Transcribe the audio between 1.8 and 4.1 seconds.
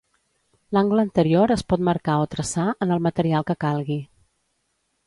marcar o traçar en el material que calgui.